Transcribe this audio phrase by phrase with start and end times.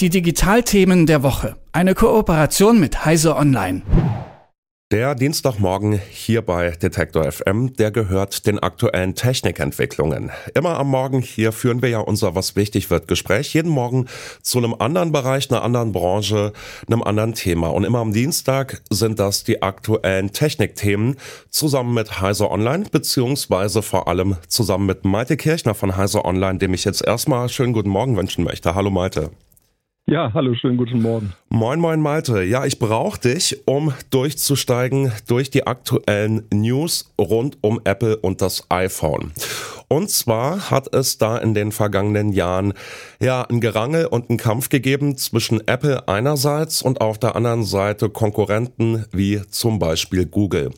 [0.00, 1.56] Die Digitalthemen der Woche.
[1.72, 3.82] Eine Kooperation mit Heise Online.
[4.92, 10.30] Der Dienstagmorgen hier bei Detektor FM, der gehört den aktuellen Technikentwicklungen.
[10.54, 13.52] Immer am Morgen hier führen wir ja unser Was wichtig wird Gespräch.
[13.54, 14.06] Jeden Morgen
[14.40, 16.52] zu einem anderen Bereich, einer anderen Branche,
[16.86, 17.66] einem anderen Thema.
[17.66, 21.16] Und immer am Dienstag sind das die aktuellen Technikthemen
[21.50, 26.72] zusammen mit Heise Online, beziehungsweise vor allem zusammen mit Malte Kirchner von Heise Online, dem
[26.72, 28.76] ich jetzt erstmal schönen guten Morgen wünschen möchte.
[28.76, 29.32] Hallo Malte.
[30.10, 31.34] Ja, hallo, schönen guten Morgen.
[31.50, 32.42] Moin, moin, Malte.
[32.42, 38.64] Ja, ich brauche dich, um durchzusteigen durch die aktuellen News rund um Apple und das
[38.70, 39.32] iPhone.
[39.88, 42.74] Und zwar hat es da in den vergangenen Jahren
[43.20, 48.10] ja ein Gerangel und einen Kampf gegeben zwischen Apple einerseits und auf der anderen Seite
[48.10, 50.70] Konkurrenten wie zum Beispiel Google.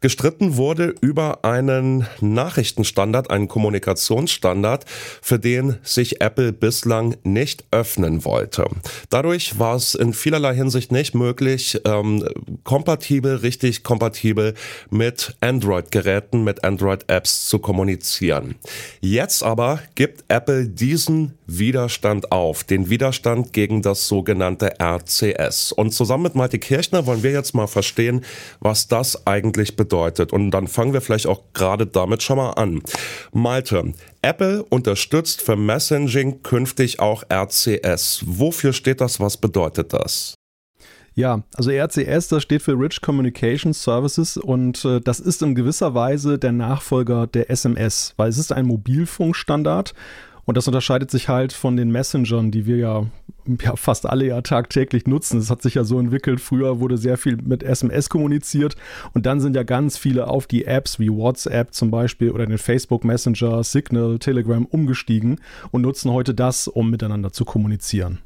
[0.00, 4.86] Gestritten wurde über einen Nachrichtenstandard, einen Kommunikationsstandard,
[5.20, 8.64] für den sich Apple bislang nicht öffnen wollte.
[9.10, 12.26] Dadurch war es in vielerlei Hinsicht nicht möglich, ähm,
[12.64, 14.54] kompatibel, richtig kompatibel
[14.88, 18.53] mit Android-Geräten, mit Android-Apps zu kommunizieren.
[19.00, 25.72] Jetzt aber gibt Apple diesen Widerstand auf, den Widerstand gegen das sogenannte RCS.
[25.72, 28.24] Und zusammen mit Malte Kirchner wollen wir jetzt mal verstehen,
[28.60, 30.32] was das eigentlich bedeutet.
[30.32, 32.82] Und dann fangen wir vielleicht auch gerade damit schon mal an.
[33.32, 38.22] Malte, Apple unterstützt für Messaging künftig auch RCS.
[38.26, 39.20] Wofür steht das?
[39.20, 40.34] Was bedeutet das?
[41.16, 45.94] Ja, also RCS, das steht für Rich Communication Services und äh, das ist in gewisser
[45.94, 49.94] Weise der Nachfolger der SMS, weil es ist ein Mobilfunkstandard
[50.44, 53.06] und das unterscheidet sich halt von den Messengern, die wir ja,
[53.62, 55.38] ja fast alle ja tagtäglich nutzen.
[55.38, 58.74] Es hat sich ja so entwickelt, früher wurde sehr viel mit SMS kommuniziert
[59.12, 62.58] und dann sind ja ganz viele auf die Apps wie WhatsApp zum Beispiel oder den
[62.58, 68.18] Facebook Messenger, Signal, Telegram umgestiegen und nutzen heute das, um miteinander zu kommunizieren.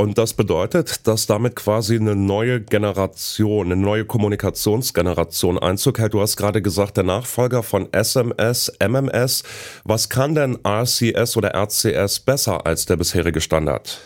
[0.00, 6.14] Und das bedeutet, dass damit quasi eine neue Generation, eine neue Kommunikationsgeneration Einzug hält.
[6.14, 9.42] Du hast gerade gesagt, der Nachfolger von SMS, MMS.
[9.84, 14.00] Was kann denn RCS oder RCS besser als der bisherige Standard?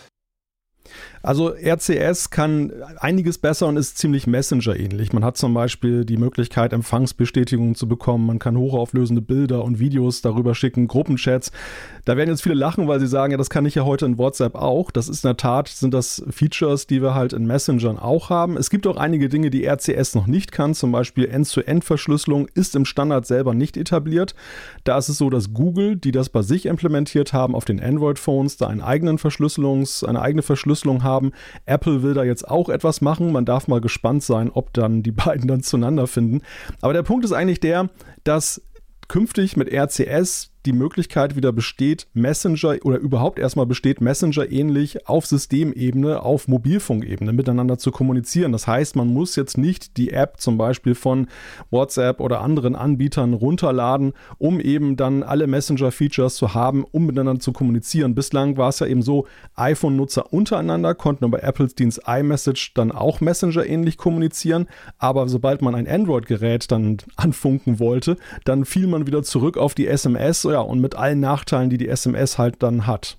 [1.25, 5.15] Also RCS kann einiges besser und ist ziemlich Messenger-ähnlich.
[5.15, 8.27] Man hat zum Beispiel die Möglichkeit, Empfangsbestätigungen zu bekommen.
[8.27, 11.51] Man kann hochauflösende Bilder und Videos darüber schicken, Gruppenchats.
[12.05, 14.19] Da werden jetzt viele lachen, weil sie sagen, ja, das kann ich ja heute in
[14.19, 14.91] WhatsApp auch.
[14.91, 18.59] Das ist in der Tat, sind das Features, die wir halt in Messengern auch haben.
[18.59, 20.75] Es gibt auch einige Dinge, die RCS noch nicht kann.
[20.75, 24.35] Zum Beispiel End-zu-End-Verschlüsselung ist im Standard selber nicht etabliert.
[24.85, 28.59] Da ist es so, dass Google, die das bei sich implementiert haben, auf den Android-Phones
[28.59, 31.33] da einen eigenen Verschlüsselungs, eine eigene Verschlüsselung haben haben.
[31.67, 33.33] Apple will da jetzt auch etwas machen.
[33.33, 36.43] Man darf mal gespannt sein, ob dann die beiden dann zueinander finden.
[36.81, 37.89] Aber der Punkt ist eigentlich der,
[38.25, 38.63] dass
[39.09, 45.27] künftig mit RCS die Möglichkeit wieder besteht, Messenger oder überhaupt erstmal besteht, Messenger ähnlich auf
[45.27, 48.53] Systemebene, auf Mobilfunkebene miteinander zu kommunizieren.
[48.53, 51.29] Das heißt, man muss jetzt nicht die App zum Beispiel von
[51.71, 57.53] WhatsApp oder anderen Anbietern runterladen, um eben dann alle Messenger-Features zu haben, um miteinander zu
[57.53, 58.15] kommunizieren.
[58.15, 59.27] Bislang war es ja eben so,
[59.57, 64.67] iPhone-Nutzer untereinander konnten über Apples Dienst iMessage dann auch Messenger ähnlich kommunizieren,
[64.99, 69.87] aber sobald man ein Android-Gerät dann anfunken wollte, dann fiel man wieder zurück auf die
[69.87, 73.19] SMS ja, und mit allen Nachteilen, die die SMS halt dann hat.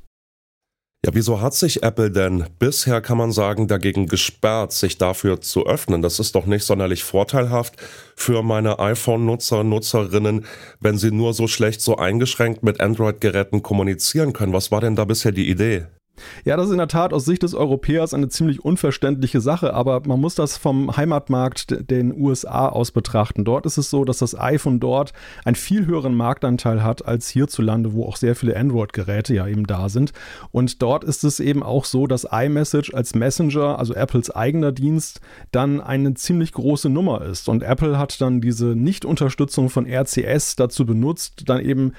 [1.05, 5.67] Ja, wieso hat sich Apple denn bisher, kann man sagen, dagegen gesperrt, sich dafür zu
[5.67, 6.01] öffnen?
[6.01, 7.75] Das ist doch nicht sonderlich vorteilhaft
[8.15, 10.45] für meine iPhone-Nutzer, Nutzerinnen,
[10.79, 14.53] wenn sie nur so schlecht, so eingeschränkt mit Android-Geräten kommunizieren können.
[14.53, 15.87] Was war denn da bisher die Idee?
[16.43, 20.01] Ja, das ist in der Tat aus Sicht des Europäers eine ziemlich unverständliche Sache, aber
[20.05, 23.45] man muss das vom Heimatmarkt den USA aus betrachten.
[23.45, 27.93] Dort ist es so, dass das iPhone dort einen viel höheren Marktanteil hat als hierzulande,
[27.93, 30.13] wo auch sehr viele Android-Geräte ja eben da sind.
[30.51, 35.21] Und dort ist es eben auch so, dass iMessage als Messenger, also Apples eigener Dienst,
[35.51, 37.49] dann eine ziemlich große Nummer ist.
[37.49, 41.93] Und Apple hat dann diese Nicht-Unterstützung von RCS dazu benutzt, dann eben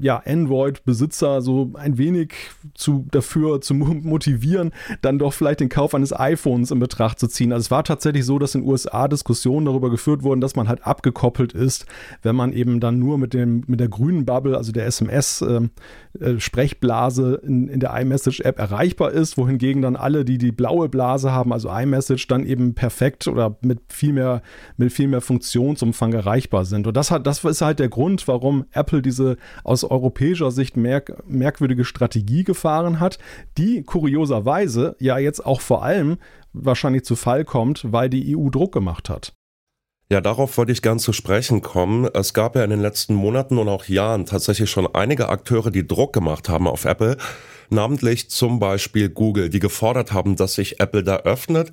[0.00, 2.34] ja Android-Besitzer so ein wenig
[2.74, 4.70] zu dafür zu motivieren,
[5.02, 7.52] dann doch vielleicht den Kauf eines iPhones in Betracht zu ziehen.
[7.52, 10.68] Also es war tatsächlich so, dass in den USA Diskussionen darüber geführt wurden, dass man
[10.68, 11.84] halt abgekoppelt ist,
[12.22, 17.38] wenn man eben dann nur mit, dem, mit der grünen Bubble, also der SMS-Sprechblase ähm,
[17.42, 21.52] äh, in, in der iMessage-App erreichbar ist, wohingegen dann alle, die die blaue Blase haben,
[21.52, 24.42] also iMessage, dann eben perfekt oder mit viel mehr,
[24.76, 26.86] mit viel mehr Funktionsumfang erreichbar sind.
[26.86, 31.22] Und das, hat, das ist halt der Grund, warum Apple diese aus europäischer Sicht merk
[31.26, 33.18] merkwürdige Strategie gefahren hat,
[33.58, 36.18] die kurioserweise ja jetzt auch vor allem
[36.52, 39.34] wahrscheinlich zu Fall kommt, weil die EU Druck gemacht hat.
[40.10, 42.08] Ja, darauf wollte ich gern zu sprechen kommen.
[42.12, 45.86] Es gab ja in den letzten Monaten und auch Jahren tatsächlich schon einige Akteure, die
[45.86, 47.16] Druck gemacht haben auf Apple,
[47.70, 51.72] namentlich zum Beispiel Google, die gefordert haben, dass sich Apple da öffnet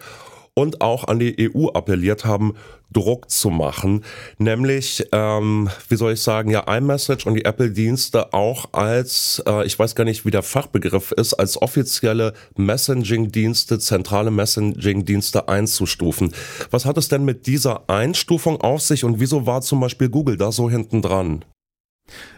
[0.53, 2.55] und auch an die EU appelliert haben,
[2.91, 4.03] Druck zu machen,
[4.37, 9.79] nämlich, ähm, wie soll ich sagen, ja, iMessage und die Apple-Dienste auch als, äh, ich
[9.79, 16.33] weiß gar nicht, wie der Fachbegriff ist, als offizielle Messaging-Dienste, zentrale Messaging-Dienste einzustufen.
[16.69, 20.35] Was hat es denn mit dieser Einstufung auf sich und wieso war zum Beispiel Google
[20.35, 21.45] da so hinten dran?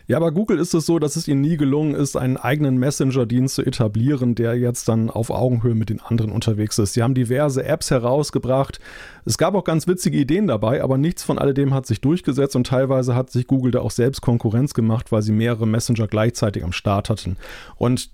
[0.07, 3.55] Ja, bei Google ist es so, dass es ihnen nie gelungen ist, einen eigenen Messenger-Dienst
[3.55, 6.93] zu etablieren, der jetzt dann auf Augenhöhe mit den anderen unterwegs ist.
[6.93, 8.79] Sie haben diverse Apps herausgebracht.
[9.25, 12.67] Es gab auch ganz witzige Ideen dabei, aber nichts von alledem hat sich durchgesetzt und
[12.67, 16.73] teilweise hat sich Google da auch selbst Konkurrenz gemacht, weil sie mehrere Messenger gleichzeitig am
[16.73, 17.37] Start hatten.
[17.77, 18.09] Und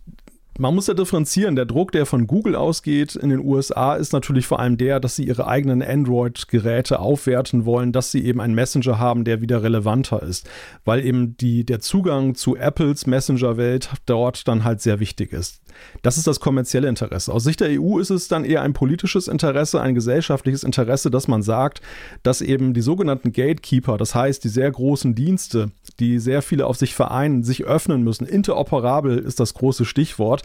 [0.59, 1.55] man muss ja differenzieren.
[1.55, 5.15] Der Druck, der von Google ausgeht in den USA, ist natürlich vor allem der, dass
[5.15, 10.21] sie ihre eigenen Android-Geräte aufwerten wollen, dass sie eben einen Messenger haben, der wieder relevanter
[10.21, 10.49] ist,
[10.83, 15.61] weil eben die, der Zugang zu Apples Messenger-Welt dort dann halt sehr wichtig ist.
[16.01, 17.33] Das ist das kommerzielle Interesse.
[17.33, 21.27] Aus Sicht der EU ist es dann eher ein politisches Interesse, ein gesellschaftliches Interesse, dass
[21.27, 21.81] man sagt,
[22.23, 26.75] dass eben die sogenannten Gatekeeper, das heißt die sehr großen Dienste, die sehr viele auf
[26.77, 28.25] sich vereinen, sich öffnen müssen.
[28.25, 30.43] Interoperabel ist das große Stichwort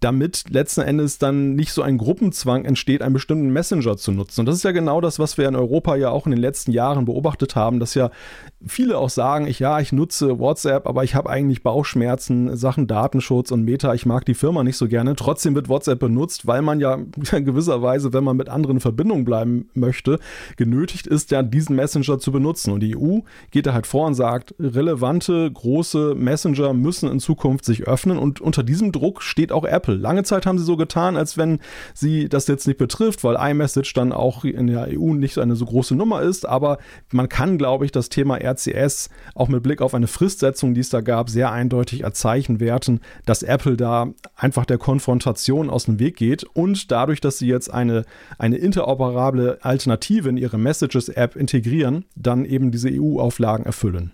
[0.00, 4.40] damit letzten Endes dann nicht so ein Gruppenzwang entsteht, einen bestimmten Messenger zu nutzen.
[4.40, 6.72] Und das ist ja genau das, was wir in Europa ja auch in den letzten
[6.72, 8.10] Jahren beobachtet haben, dass ja
[8.66, 13.50] viele auch sagen, ich ja, ich nutze WhatsApp, aber ich habe eigentlich Bauchschmerzen, Sachen Datenschutz
[13.50, 15.16] und Meta, ich mag die Firma nicht so gerne.
[15.16, 16.94] Trotzdem wird WhatsApp benutzt, weil man ja
[17.32, 20.18] in gewisser Weise, wenn man mit anderen in Verbindung bleiben möchte,
[20.56, 22.72] genötigt ist, ja diesen Messenger zu benutzen.
[22.72, 23.20] Und die EU
[23.50, 28.40] geht da halt vor und sagt, relevante, große Messenger müssen in Zukunft sich öffnen und
[28.40, 29.89] unter diesem Druck steht auch Apple.
[29.90, 29.96] Apple.
[29.96, 31.58] Lange Zeit haben sie so getan, als wenn
[31.94, 35.66] sie das jetzt nicht betrifft, weil iMessage dann auch in der EU nicht eine so
[35.66, 36.48] große Nummer ist.
[36.48, 36.78] Aber
[37.12, 40.90] man kann, glaube ich, das Thema RCS auch mit Blick auf eine Fristsetzung, die es
[40.90, 45.98] da gab, sehr eindeutig als Zeichen werten, dass Apple da einfach der Konfrontation aus dem
[45.98, 48.04] Weg geht und dadurch, dass sie jetzt eine,
[48.38, 54.12] eine interoperable Alternative in ihre Messages-App integrieren, dann eben diese EU-Auflagen erfüllen.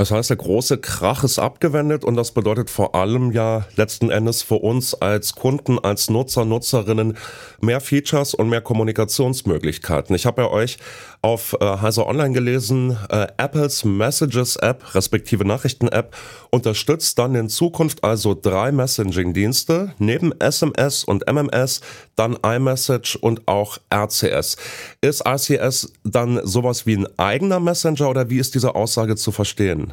[0.00, 4.40] Das heißt, der große Krach ist abgewendet und das bedeutet vor allem ja letzten Endes
[4.40, 7.18] für uns als Kunden, als Nutzer, Nutzerinnen
[7.60, 10.16] mehr Features und mehr Kommunikationsmöglichkeiten.
[10.16, 10.78] Ich habe ja euch
[11.20, 16.16] auf äh, Heiser Online gelesen, äh, Apples Messages App, respektive Nachrichten App,
[16.48, 21.82] unterstützt dann in Zukunft also drei Messaging-Dienste, neben SMS und MMS,
[22.16, 24.56] dann iMessage und auch RCS.
[25.02, 29.89] Ist RCS dann sowas wie ein eigener Messenger oder wie ist diese Aussage zu verstehen?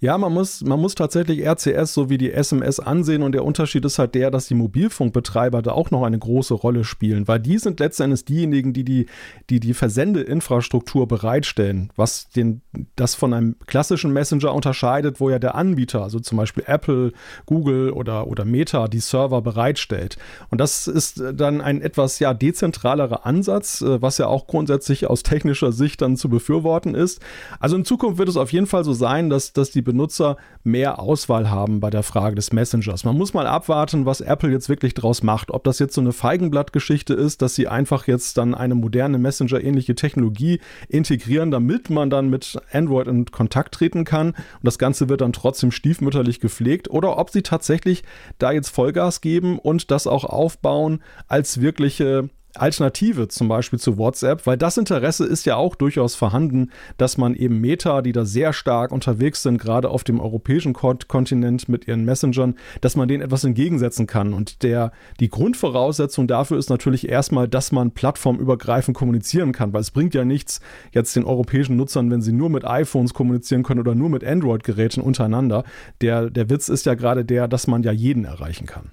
[0.00, 3.98] Ja, man muss, man muss tatsächlich RCS sowie die SMS ansehen und der Unterschied ist
[3.98, 7.80] halt der, dass die Mobilfunkbetreiber da auch noch eine große Rolle spielen, weil die sind
[7.80, 9.06] letztendlich diejenigen, die die,
[9.50, 12.62] die, die Versendeinfrastruktur bereitstellen, was den,
[12.96, 17.12] das von einem klassischen Messenger unterscheidet, wo ja der Anbieter, also zum Beispiel Apple,
[17.46, 20.16] Google oder, oder Meta, die Server bereitstellt.
[20.50, 25.22] Und das ist dann ein etwas ja dezentralerer Ansatz, äh, was ja auch grundsätzlich aus
[25.22, 27.20] technischer Sicht dann zu befürworten ist.
[27.60, 30.36] Also in Zukunft wird es auf jeden Fall so sein, dass, dass dass die Benutzer
[30.64, 33.04] mehr Auswahl haben bei der Frage des Messengers.
[33.04, 35.52] Man muss mal abwarten, was Apple jetzt wirklich draus macht.
[35.52, 39.94] Ob das jetzt so eine Feigenblattgeschichte ist, dass sie einfach jetzt dann eine moderne Messenger-ähnliche
[39.94, 45.20] Technologie integrieren, damit man dann mit Android in Kontakt treten kann und das Ganze wird
[45.20, 48.02] dann trotzdem stiefmütterlich gepflegt oder ob sie tatsächlich
[48.38, 54.46] da jetzt Vollgas geben und das auch aufbauen als wirkliche Alternative zum Beispiel zu WhatsApp,
[54.46, 58.52] weil das Interesse ist ja auch durchaus vorhanden, dass man eben Meta, die da sehr
[58.52, 63.44] stark unterwegs sind, gerade auf dem europäischen Kontinent mit ihren Messengern, dass man denen etwas
[63.44, 64.34] entgegensetzen kann.
[64.34, 69.90] Und der, die Grundvoraussetzung dafür ist natürlich erstmal, dass man plattformübergreifend kommunizieren kann, weil es
[69.90, 70.60] bringt ja nichts
[70.92, 75.00] jetzt den europäischen Nutzern, wenn sie nur mit iPhones kommunizieren können oder nur mit Android-Geräten
[75.00, 75.64] untereinander.
[76.00, 78.90] Der, der Witz ist ja gerade der, dass man ja jeden erreichen kann.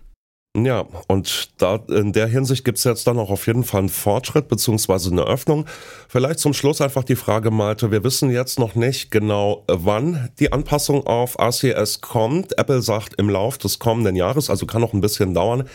[0.66, 3.90] Ja, und da in der Hinsicht gibt es jetzt dann auch auf jeden Fall einen
[3.90, 5.66] Fortschritt beziehungsweise eine Öffnung.
[6.08, 10.52] Vielleicht zum Schluss einfach die Frage, Malte, wir wissen jetzt noch nicht genau, wann die
[10.52, 12.58] Anpassung auf ACS kommt.
[12.58, 15.68] Apple sagt im Lauf des kommenden Jahres, also kann noch ein bisschen dauern.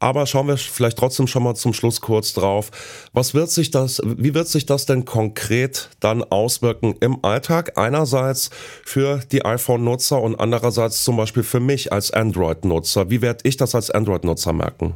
[0.00, 2.70] Aber schauen wir vielleicht trotzdem schon mal zum Schluss kurz drauf.
[3.12, 7.76] Was wird sich das, wie wird sich das denn konkret dann auswirken im Alltag?
[7.76, 8.50] Einerseits
[8.84, 13.10] für die iPhone-Nutzer und andererseits zum Beispiel für mich als Android-Nutzer.
[13.10, 14.94] Wie werde ich das als Android-Nutzer merken?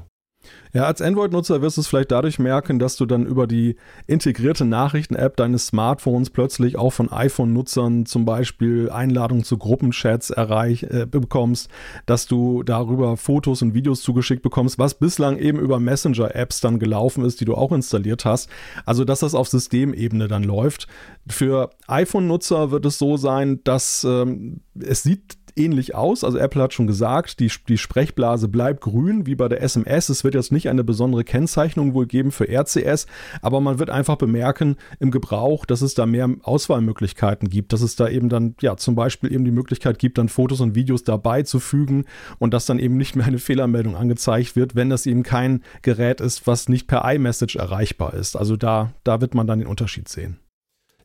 [0.75, 3.77] Ja, als Android-Nutzer wirst du es vielleicht dadurch merken, dass du dann über die
[4.09, 11.07] integrierte Nachrichten-App deines Smartphones plötzlich auch von iPhone-Nutzern zum Beispiel Einladungen zu Gruppenchats erreich, äh,
[11.07, 11.71] bekommst,
[12.07, 17.25] dass du darüber Fotos und Videos zugeschickt bekommst, was bislang eben über Messenger-Apps dann gelaufen
[17.25, 18.51] ist, die du auch installiert hast.
[18.85, 20.89] Also, dass das auf Systemebene dann läuft.
[21.29, 26.25] Für iPhone-Nutzer wird es so sein, dass ähm, es sieht ähnlich aus.
[26.25, 30.09] Also Apple hat schon gesagt, die, die Sprechblase bleibt grün, wie bei der SMS.
[30.09, 33.07] Es wird jetzt nicht eine besondere Kennzeichnung wohl geben für RCS,
[33.43, 37.97] aber man wird einfach bemerken im Gebrauch, dass es da mehr Auswahlmöglichkeiten gibt, dass es
[37.97, 41.43] da eben dann, ja, zum Beispiel eben die Möglichkeit gibt, dann Fotos und Videos dabei
[41.43, 42.05] zu fügen
[42.39, 46.21] und dass dann eben nicht mehr eine Fehlermeldung angezeigt wird, wenn das eben kein Gerät
[46.21, 48.37] ist, was nicht per iMessage erreichbar ist.
[48.37, 50.39] Also da, da wird man dann den Unterschied sehen.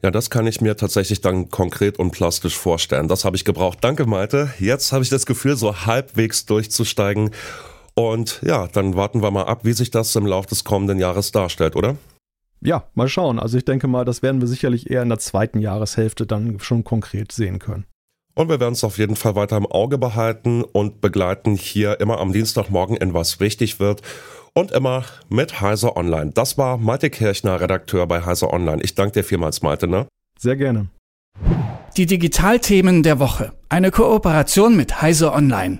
[0.01, 3.09] Ja, das kann ich mir tatsächlich dann konkret und plastisch vorstellen.
[3.09, 3.79] Das habe ich gebraucht.
[3.81, 4.53] Danke, Malte.
[4.57, 7.31] Jetzt habe ich das Gefühl, so halbwegs durchzusteigen.
[7.95, 11.33] Und ja, dann warten wir mal ab, wie sich das im Laufe des kommenden Jahres
[11.33, 11.97] darstellt, oder?
[12.61, 13.39] Ja, mal schauen.
[13.39, 16.85] Also ich denke mal, das werden wir sicherlich eher in der zweiten Jahreshälfte dann schon
[16.85, 17.85] konkret sehen können.
[18.35, 22.19] Und wir werden es auf jeden Fall weiter im Auge behalten und begleiten hier immer
[22.19, 24.01] am Dienstagmorgen in was wichtig wird
[24.59, 26.31] und immer mit Heiser Online.
[26.33, 28.81] Das war Malte Kirchner, Redakteur bei Heiser Online.
[28.83, 29.87] Ich danke dir vielmals, Malte.
[29.87, 30.07] Ne?
[30.37, 30.89] Sehr gerne.
[31.97, 33.53] Die Digitalthemen der Woche.
[33.69, 35.79] Eine Kooperation mit Heiser Online.